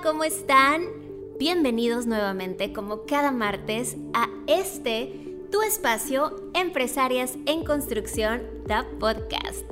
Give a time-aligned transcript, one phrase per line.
[0.00, 0.84] ¿Cómo están?
[1.38, 9.64] Bienvenidos nuevamente, como cada martes, a este, tu espacio, Empresarias en Construcción, The Podcast.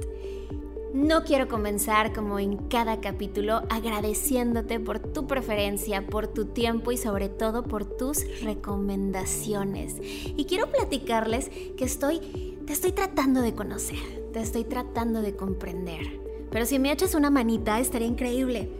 [0.92, 6.98] No quiero comenzar como en cada capítulo agradeciéndote por tu preferencia, por tu tiempo y
[6.98, 9.96] sobre todo por tus recomendaciones.
[10.02, 16.20] Y quiero platicarles que estoy, te estoy tratando de conocer, te estoy tratando de comprender.
[16.50, 18.70] Pero si me echas una manita estaría increíble.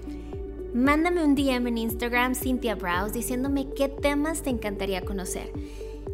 [0.75, 5.53] Mándame un DM en Instagram Cynthia Browse diciéndome qué temas te encantaría conocer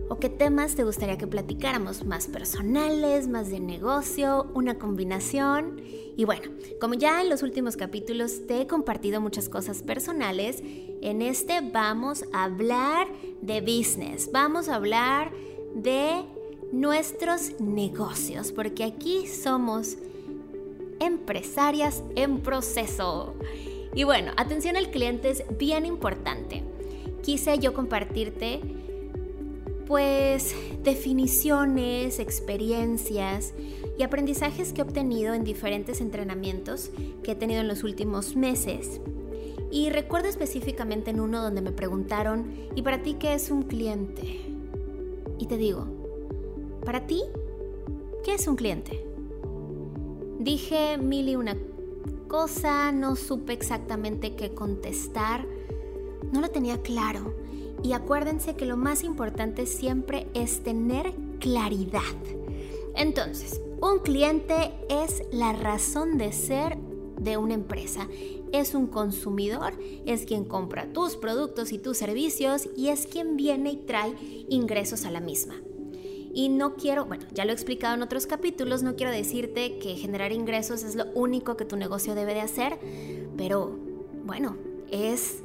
[0.09, 5.83] o qué temas te gustaría que platicáramos, más personales, más de negocio, una combinación.
[6.17, 10.63] Y bueno, como ya en los últimos capítulos te he compartido muchas cosas personales,
[11.03, 13.09] en este vamos a hablar
[13.43, 15.33] de business, vamos a hablar
[15.75, 16.25] de
[16.73, 19.99] nuestros negocios, porque aquí somos
[20.99, 23.35] empresarias en proceso.
[23.97, 26.63] Y bueno, atención al cliente es bien importante.
[27.23, 28.61] Quise yo compartirte
[29.87, 33.55] pues definiciones, experiencias
[33.99, 36.91] y aprendizajes que he obtenido en diferentes entrenamientos
[37.23, 39.01] que he tenido en los últimos meses.
[39.71, 44.43] Y recuerdo específicamente en uno donde me preguntaron, ¿y para ti qué es un cliente?
[45.39, 45.87] Y te digo,
[46.85, 47.23] ¿para ti
[48.25, 49.07] qué es un cliente?
[50.39, 51.57] Dije mil y una
[52.29, 55.47] cosa, no supe exactamente qué contestar,
[56.33, 57.35] no lo tenía claro.
[57.83, 62.01] Y acuérdense que lo más importante siempre es tener claridad.
[62.95, 66.79] Entonces, un cliente es la razón de ser
[67.21, 68.09] de una empresa.
[68.53, 69.75] Es un consumidor,
[70.07, 74.15] es quien compra tus productos y tus servicios y es quien viene y trae
[74.49, 75.57] ingresos a la misma.
[76.37, 79.97] Y no quiero, bueno, ya lo he explicado en otros capítulos, no quiero decirte que
[79.97, 82.79] generar ingresos es lo único que tu negocio debe de hacer,
[83.39, 83.75] pero
[84.27, 84.59] bueno,
[84.91, 85.39] es,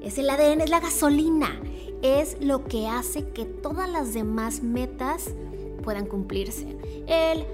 [0.00, 1.60] es el ADN, es la gasolina,
[2.00, 5.34] es lo que hace que todas las demás metas
[5.82, 6.78] puedan cumplirse.
[7.06, 7.44] El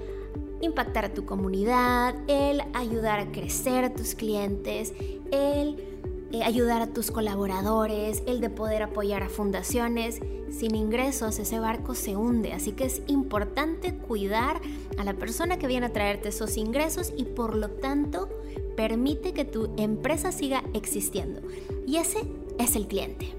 [0.61, 4.93] impactar a tu comunidad, el ayudar a crecer a tus clientes,
[5.29, 5.94] el
[6.31, 10.19] eh, ayudar a tus colaboradores, el de poder apoyar a fundaciones.
[10.49, 14.61] Sin ingresos ese barco se hunde, así que es importante cuidar
[14.97, 18.29] a la persona que viene a traerte esos ingresos y por lo tanto
[18.75, 21.41] permite que tu empresa siga existiendo.
[21.85, 22.19] Y ese
[22.57, 23.33] es el cliente.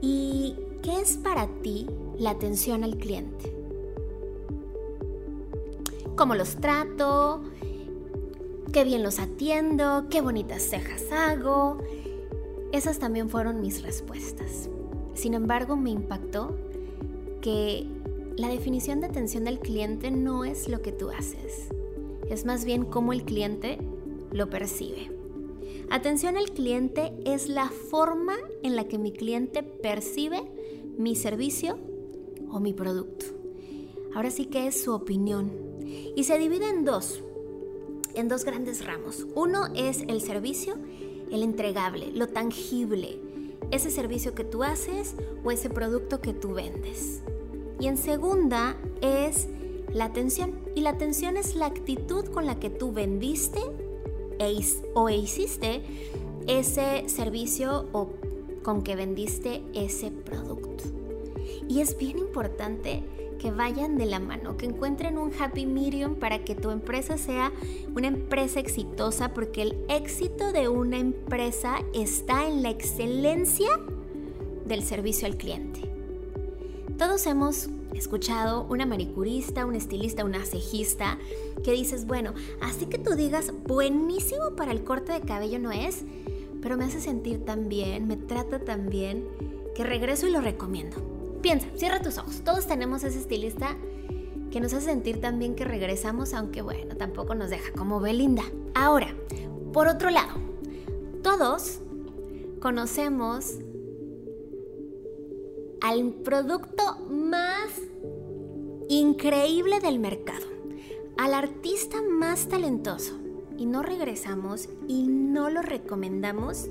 [0.00, 1.86] ¿Y qué es para ti
[2.18, 3.54] la atención al cliente?
[6.16, 7.42] ¿Cómo los trato?
[8.72, 11.78] Qué bien los atiendo, qué bonitas cejas hago.
[12.72, 14.68] Esas también fueron mis respuestas.
[15.14, 16.56] Sin embargo, me impactó
[17.40, 17.86] que
[18.36, 21.68] la definición de atención del cliente no es lo que tú haces,
[22.28, 23.78] es más bien cómo el cliente
[24.30, 25.10] lo percibe.
[25.90, 30.42] Atención al cliente es la forma en la que mi cliente percibe
[30.96, 31.78] mi servicio
[32.50, 33.26] o mi producto.
[34.14, 35.50] Ahora sí que es su opinión.
[36.14, 37.22] Y se divide en dos
[38.14, 39.26] en dos grandes ramos.
[39.34, 40.76] Uno es el servicio,
[41.30, 43.18] el entregable, lo tangible,
[43.70, 47.22] ese servicio que tú haces o ese producto que tú vendes.
[47.78, 49.48] Y en segunda es
[49.92, 50.58] la atención.
[50.74, 53.60] Y la atención es la actitud con la que tú vendiste
[54.38, 54.60] e
[54.94, 55.82] o hiciste
[56.46, 58.10] ese servicio o
[58.62, 60.84] con que vendiste ese producto.
[61.68, 63.02] Y es bien importante
[63.40, 67.50] que vayan de la mano, que encuentren un happy medium para que tu empresa sea
[67.96, 73.70] una empresa exitosa, porque el éxito de una empresa está en la excelencia
[74.66, 75.80] del servicio al cliente.
[76.98, 81.18] Todos hemos escuchado una manicurista, un estilista, una cejista
[81.64, 86.04] que dices, bueno, así que tú digas, buenísimo para el corte de cabello no es,
[86.60, 89.24] pero me hace sentir tan bien, me trata tan bien,
[89.74, 91.19] que regreso y lo recomiendo.
[91.42, 92.42] Piensa, cierra tus ojos.
[92.44, 93.76] Todos tenemos ese estilista
[94.50, 98.42] que nos hace sentir tan bien que regresamos, aunque bueno, tampoco nos deja como Belinda.
[98.74, 99.14] Ahora,
[99.72, 100.34] por otro lado,
[101.22, 101.78] todos
[102.60, 103.58] conocemos
[105.80, 107.70] al producto más
[108.88, 110.46] increíble del mercado.
[111.16, 113.18] al artista más talentoso
[113.58, 116.70] y no regresamos y no lo recomendamos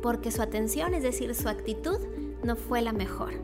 [0.00, 1.98] porque su atención, es decir, su actitud,
[2.42, 3.34] no fue la mejor.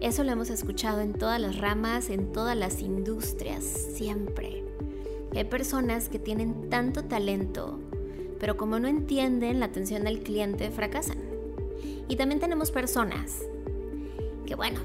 [0.00, 4.62] Eso lo hemos escuchado en todas las ramas, en todas las industrias, siempre.
[5.34, 7.78] Hay personas que tienen tanto talento,
[8.38, 11.18] pero como no entienden la atención del cliente, fracasan.
[12.08, 13.42] Y también tenemos personas
[14.46, 14.80] que, bueno,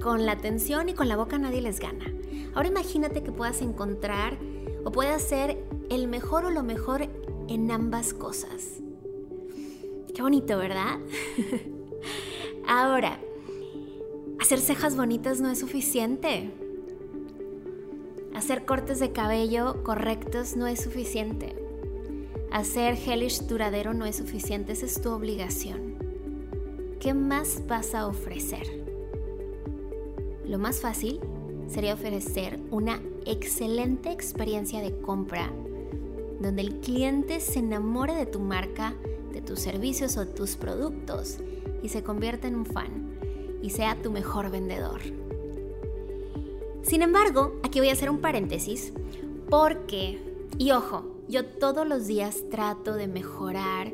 [0.00, 2.12] con la atención y con la boca nadie les gana.
[2.54, 4.38] Ahora imagínate que puedas encontrar
[4.84, 7.08] o puedas ser el mejor o lo mejor
[7.48, 8.80] en ambas cosas.
[10.14, 10.98] Qué bonito, ¿verdad?
[12.66, 13.20] Ahora,
[14.40, 16.50] hacer cejas bonitas no es suficiente.
[18.34, 21.56] Hacer cortes de cabello correctos no es suficiente.
[22.50, 25.96] Hacer hellish duradero no es suficiente, esa es tu obligación.
[27.00, 28.66] ¿Qué más vas a ofrecer?
[30.46, 31.20] Lo más fácil
[31.66, 35.52] sería ofrecer una excelente experiencia de compra
[36.40, 38.94] donde el cliente se enamore de tu marca,
[39.32, 41.38] de tus servicios o tus productos
[41.82, 43.17] y se convierta en un fan
[43.62, 45.00] y sea tu mejor vendedor.
[46.82, 48.92] Sin embargo, aquí voy a hacer un paréntesis
[49.50, 50.18] porque,
[50.56, 53.92] y ojo, yo todos los días trato de mejorar,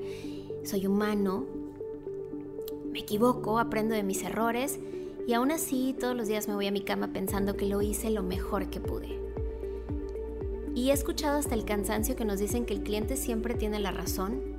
[0.62, 1.44] soy humano,
[2.92, 4.78] me equivoco, aprendo de mis errores
[5.26, 8.10] y aún así todos los días me voy a mi cama pensando que lo hice
[8.10, 9.18] lo mejor que pude.
[10.74, 13.90] Y he escuchado hasta el cansancio que nos dicen que el cliente siempre tiene la
[13.90, 14.53] razón.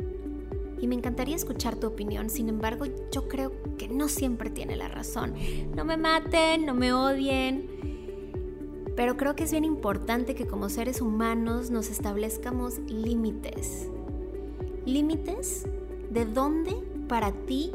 [0.80, 4.88] Y me encantaría escuchar tu opinión, sin embargo yo creo que no siempre tiene la
[4.88, 5.34] razón.
[5.76, 7.68] No me maten, no me odien.
[8.96, 13.90] Pero creo que es bien importante que como seres humanos nos establezcamos límites.
[14.86, 15.66] Límites
[16.10, 16.76] de dónde
[17.08, 17.72] para ti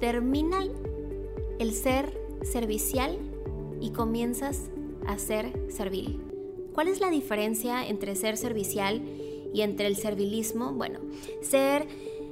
[0.00, 0.60] termina
[1.58, 3.18] el ser servicial
[3.80, 4.70] y comienzas
[5.06, 6.20] a ser servil.
[6.72, 9.02] ¿Cuál es la diferencia entre ser servicial
[9.52, 10.72] y entre el servilismo?
[10.72, 11.00] Bueno,
[11.42, 11.86] ser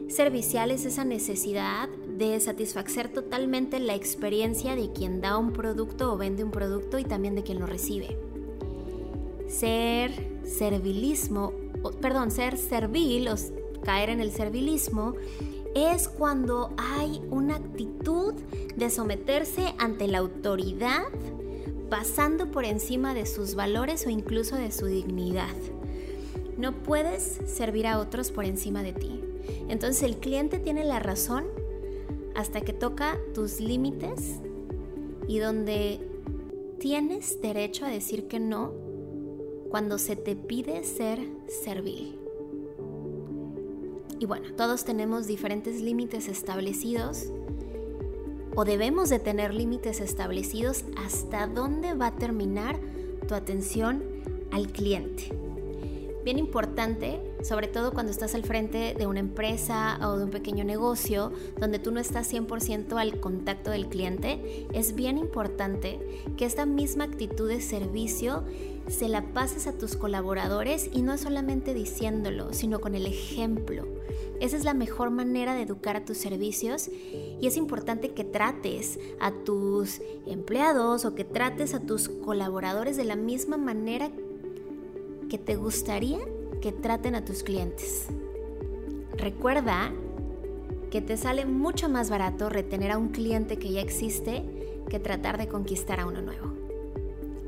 [0.08, 6.16] servicial es esa necesidad de satisfacer totalmente la experiencia de quien da un producto o
[6.16, 8.18] vende un producto y también de quien lo recibe.
[9.48, 10.12] Ser
[10.44, 11.52] servilismo,
[12.00, 13.34] perdón, ser servil o
[13.84, 15.14] caer en el servilismo
[15.74, 18.34] es cuando hay una actitud
[18.76, 21.04] de someterse ante la autoridad
[21.88, 25.54] pasando por encima de sus valores o incluso de su dignidad.
[26.56, 29.27] No puedes servir a otros por encima de ti.
[29.68, 31.46] Entonces el cliente tiene la razón
[32.34, 34.40] hasta que toca tus límites
[35.26, 36.00] y donde
[36.78, 38.72] tienes derecho a decir que no
[39.70, 41.18] cuando se te pide ser
[41.48, 42.18] servil.
[44.18, 47.30] Y bueno, todos tenemos diferentes límites establecidos
[48.56, 52.80] o debemos de tener límites establecidos hasta dónde va a terminar
[53.28, 54.02] tu atención
[54.50, 55.37] al cliente.
[56.24, 60.64] Bien importante, sobre todo cuando estás al frente de una empresa o de un pequeño
[60.64, 66.00] negocio donde tú no estás 100% al contacto del cliente, es bien importante
[66.36, 68.44] que esta misma actitud de servicio
[68.88, 73.86] se la pases a tus colaboradores y no solamente diciéndolo, sino con el ejemplo.
[74.40, 78.98] Esa es la mejor manera de educar a tus servicios y es importante que trates
[79.20, 84.27] a tus empleados o que trates a tus colaboradores de la misma manera que
[85.36, 86.20] te gustaría
[86.62, 88.06] que traten a tus clientes.
[89.18, 89.92] Recuerda
[90.90, 94.42] que te sale mucho más barato retener a un cliente que ya existe
[94.88, 96.54] que tratar de conquistar a uno nuevo.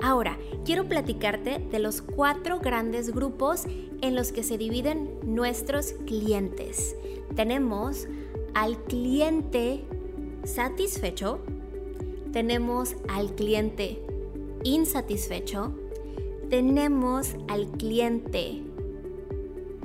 [0.02, 3.64] Ahora, quiero platicarte de los cuatro grandes grupos
[4.00, 6.96] en los que se dividen nuestros clientes.
[7.36, 8.08] Tenemos
[8.54, 9.84] al cliente
[10.44, 11.40] satisfecho,
[12.32, 14.02] tenemos al cliente
[14.64, 15.74] insatisfecho,
[16.50, 18.60] tenemos al cliente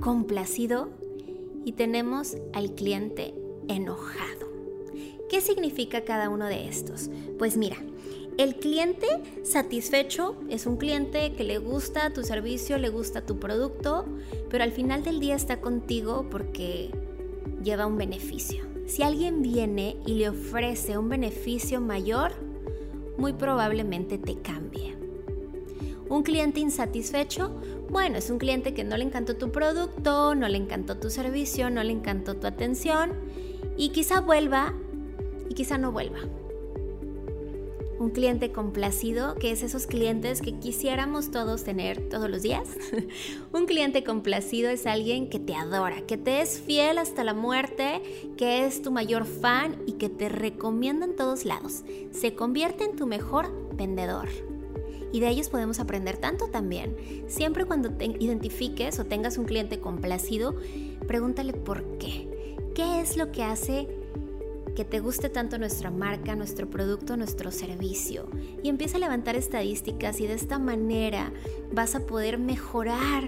[0.02, 0.90] complacido
[1.64, 3.36] y tenemos al cliente
[3.68, 4.48] enojado.
[5.30, 7.12] ¿Qué significa cada uno de estos?
[7.38, 7.78] Pues mira,
[8.40, 9.06] el cliente
[9.44, 14.06] satisfecho es un cliente que le gusta tu servicio, le gusta tu producto,
[14.50, 16.90] pero al final del día está contigo porque
[17.64, 18.66] lleva un beneficio.
[18.88, 22.32] Si alguien viene y le ofrece un beneficio mayor,
[23.18, 25.05] muy probablemente te cambie.
[26.10, 27.52] Un cliente insatisfecho,
[27.90, 31.70] bueno, es un cliente que no le encantó tu producto, no le encantó tu servicio,
[31.70, 33.14] no le encantó tu atención
[33.78, 34.74] y quizá vuelva
[35.50, 36.20] y quizá no vuelva
[38.00, 42.68] un cliente complacido, que es esos clientes que quisiéramos todos tener todos los días.
[43.54, 48.02] un cliente complacido es alguien que te adora, que te es fiel hasta la muerte,
[48.38, 51.84] que es tu mayor fan y que te recomienda en todos lados.
[52.12, 54.30] Se convierte en tu mejor vendedor.
[55.16, 56.94] Y de ellos podemos aprender tanto también.
[57.28, 60.56] Siempre cuando te identifiques o tengas un cliente complacido,
[61.08, 62.28] pregúntale por qué.
[62.76, 63.88] ¿Qué es lo que hace
[64.76, 68.28] que te guste tanto nuestra marca, nuestro producto, nuestro servicio.
[68.62, 71.32] Y empieza a levantar estadísticas y de esta manera
[71.72, 73.24] vas a poder mejorar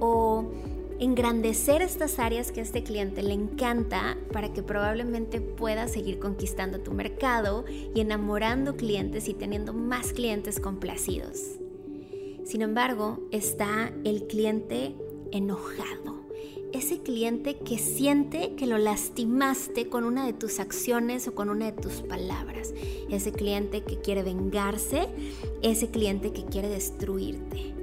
[0.00, 0.50] o
[0.98, 6.80] engrandecer estas áreas que a este cliente le encanta para que probablemente pueda seguir conquistando
[6.80, 11.58] tu mercado y enamorando clientes y teniendo más clientes complacidos.
[12.44, 14.94] Sin embargo, está el cliente
[15.30, 16.22] enojado.
[16.72, 21.66] Ese cliente que siente que lo lastimaste con una de tus acciones o con una
[21.66, 22.72] de tus palabras.
[23.10, 25.08] Ese cliente que quiere vengarse,
[25.60, 27.81] ese cliente que quiere destruirte.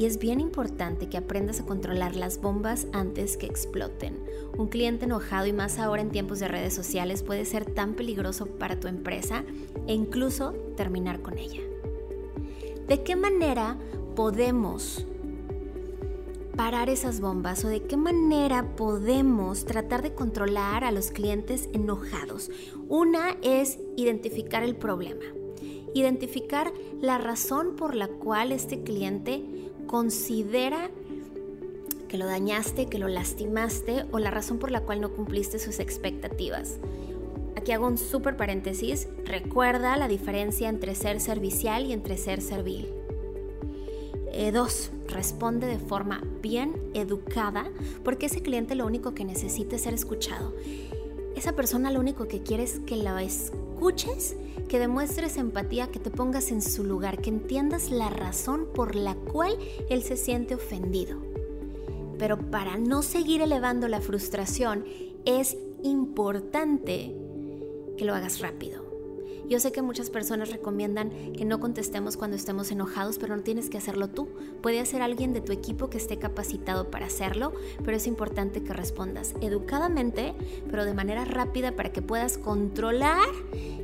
[0.00, 4.18] Y es bien importante que aprendas a controlar las bombas antes que exploten.
[4.56, 8.46] Un cliente enojado y más ahora en tiempos de redes sociales puede ser tan peligroso
[8.46, 9.44] para tu empresa
[9.86, 11.60] e incluso terminar con ella.
[12.88, 13.76] ¿De qué manera
[14.16, 15.04] podemos
[16.56, 22.50] parar esas bombas o de qué manera podemos tratar de controlar a los clientes enojados?
[22.88, 25.26] Una es identificar el problema,
[25.92, 29.59] identificar la razón por la cual este cliente
[29.90, 30.88] considera
[32.08, 35.80] que lo dañaste, que lo lastimaste o la razón por la cual no cumpliste sus
[35.80, 36.78] expectativas.
[37.56, 39.08] Aquí hago un súper paréntesis.
[39.24, 42.86] Recuerda la diferencia entre ser servicial y entre ser servil.
[44.32, 47.68] Eh, dos, responde de forma bien educada
[48.04, 50.54] porque ese cliente lo único que necesita es ser escuchado.
[51.34, 53.18] Esa persona lo único que quiere es que lo
[53.80, 54.36] escuches
[54.68, 59.14] que demuestres empatía, que te pongas en su lugar, que entiendas la razón por la
[59.14, 59.56] cual
[59.88, 61.16] él se siente ofendido.
[62.18, 64.84] Pero para no seguir elevando la frustración,
[65.24, 67.16] es importante
[67.96, 68.89] que lo hagas rápido.
[69.50, 73.68] Yo sé que muchas personas recomiendan que no contestemos cuando estemos enojados, pero no tienes
[73.68, 74.28] que hacerlo tú.
[74.62, 77.52] Puede ser alguien de tu equipo que esté capacitado para hacerlo,
[77.84, 80.34] pero es importante que respondas educadamente,
[80.70, 83.28] pero de manera rápida para que puedas controlar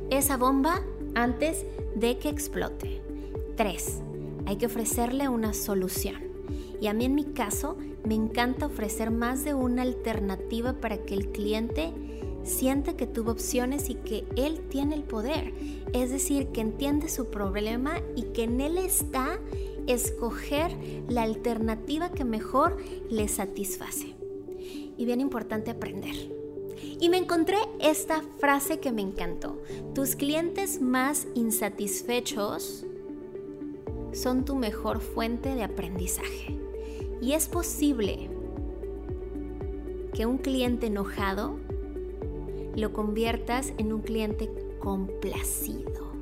[0.09, 0.83] esa bomba
[1.15, 3.01] antes de que explote.
[3.57, 4.01] 3.
[4.45, 6.27] Hay que ofrecerle una solución.
[6.79, 11.13] Y a mí en mi caso me encanta ofrecer más de una alternativa para que
[11.13, 11.93] el cliente
[12.43, 15.53] siente que tuvo opciones y que él tiene el poder.
[15.93, 19.39] Es decir, que entiende su problema y que en él está
[19.87, 20.71] escoger
[21.07, 22.77] la alternativa que mejor
[23.09, 24.15] le satisface.
[24.97, 26.15] Y bien importante aprender.
[26.99, 29.61] Y me encontré esta frase que me encantó.
[29.93, 32.85] Tus clientes más insatisfechos
[34.13, 36.59] son tu mejor fuente de aprendizaje.
[37.21, 38.29] Y es posible
[40.13, 41.59] que un cliente enojado
[42.77, 46.13] lo conviertas en un cliente complacido.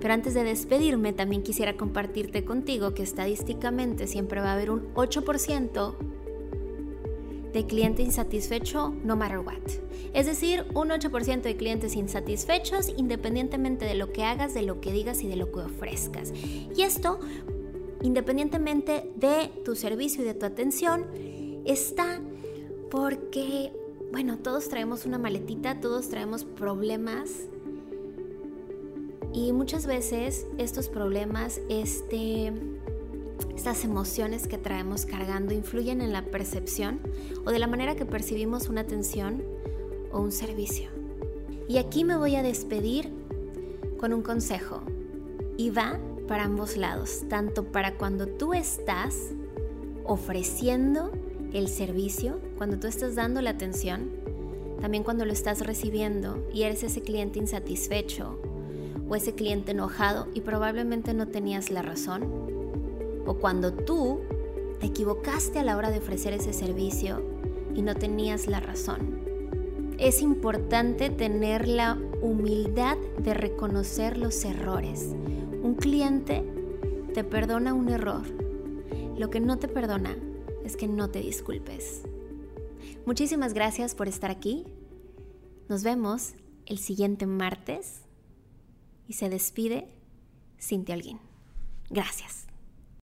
[0.00, 4.92] Pero antes de despedirme, también quisiera compartirte contigo que estadísticamente siempre va a haber un
[4.94, 5.94] 8%
[7.52, 9.58] de cliente insatisfecho no matter what.
[10.14, 14.92] Es decir, un 8% de clientes insatisfechos independientemente de lo que hagas, de lo que
[14.92, 16.32] digas y de lo que ofrezcas.
[16.74, 17.20] Y esto,
[18.00, 21.06] independientemente de tu servicio y de tu atención,
[21.66, 22.20] está
[22.90, 23.72] porque
[24.12, 27.30] bueno, todos traemos una maletita, todos traemos problemas
[29.32, 32.52] y muchas veces estos problemas, este,
[33.54, 37.00] estas emociones que traemos cargando influyen en la percepción
[37.44, 39.42] o de la manera que percibimos una atención
[40.12, 40.90] o un servicio.
[41.68, 43.12] Y aquí me voy a despedir
[43.98, 44.82] con un consejo
[45.56, 49.30] y va para ambos lados, tanto para cuando tú estás
[50.04, 51.12] ofreciendo
[51.52, 54.10] el servicio, cuando tú estás dando la atención,
[54.80, 58.40] también cuando lo estás recibiendo y eres ese cliente insatisfecho
[59.08, 62.24] o ese cliente enojado y probablemente no tenías la razón,
[63.26, 64.20] o cuando tú
[64.78, 67.22] te equivocaste a la hora de ofrecer ese servicio
[67.74, 69.20] y no tenías la razón.
[69.98, 75.14] Es importante tener la humildad de reconocer los errores.
[75.62, 76.42] Un cliente
[77.12, 78.22] te perdona un error.
[79.18, 80.16] Lo que no te perdona
[80.64, 82.02] es que no te disculpes.
[83.06, 84.64] Muchísimas gracias por estar aquí.
[85.68, 86.34] Nos vemos
[86.66, 88.02] el siguiente martes
[89.08, 89.88] y se despide
[90.60, 91.18] Cintia Alguín.
[91.88, 92.49] Gracias.